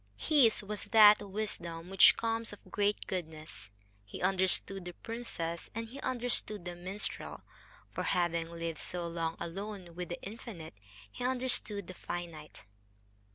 [0.17, 3.69] His was that wisdom which comes of great goodness.
[4.03, 7.43] He understood the princess, and he understood the minstrel;
[7.91, 10.73] for, having lived so long alone with the Infinite,
[11.11, 12.65] he understood the Finite.